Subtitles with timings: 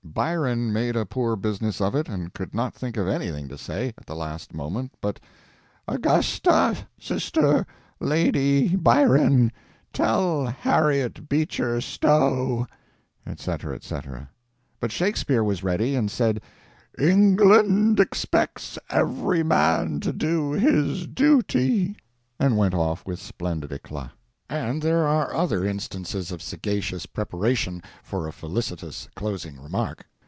[0.13, 3.93] Byron made a poor business of it, and could not think of anything to say,
[3.97, 5.21] at the last moment but,
[5.87, 7.65] "Augusta sister
[8.01, 9.53] Lady Byron
[9.93, 12.67] tell Harriet Beecher Stowe"
[13.25, 14.29] etc., etc.,
[14.81, 16.41] but Shakespeare was ready and said,
[16.99, 21.95] "England expects every man to do his duty!"
[22.37, 24.11] and went off with splendid eclat.
[24.49, 30.03] And there are other instances of sagacious preparation for a felicitous closing remark.